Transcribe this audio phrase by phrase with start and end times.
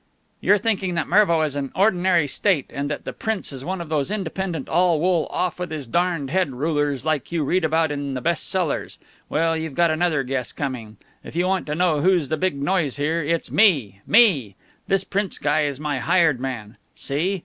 [0.39, 3.89] "You're thinking that Mervo is an ordinary state, and that the Prince is one of
[3.89, 8.15] those independent, all wool, off with his darned head rulers like you read about in
[8.15, 8.97] the best sellers.
[9.29, 10.97] Well, you've got another guess coming.
[11.23, 14.55] If you want to know who's the big noise here, it's me me!
[14.87, 16.77] This Prince guy is my hired man.
[16.95, 17.39] See?